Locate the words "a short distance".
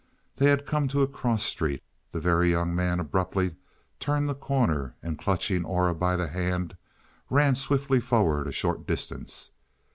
8.47-9.51